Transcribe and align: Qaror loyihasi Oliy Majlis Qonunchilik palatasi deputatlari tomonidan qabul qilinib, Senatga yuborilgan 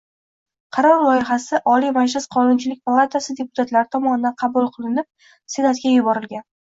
Qaror 0.75 1.01
loyihasi 1.01 1.57
Oliy 1.73 1.91
Majlis 1.97 2.25
Qonunchilik 2.35 2.79
palatasi 2.89 3.35
deputatlari 3.41 3.87
tomonidan 3.97 4.35
qabul 4.45 4.71
qilinib, 4.79 5.11
Senatga 5.57 5.93
yuborilgan 5.97 6.43